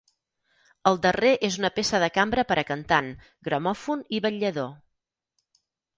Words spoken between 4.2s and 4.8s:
vetllador.